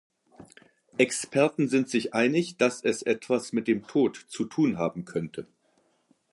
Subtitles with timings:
[0.97, 5.45] Experten sind sich einig, dass es etwas mit dem Tod zu tun haben könnte.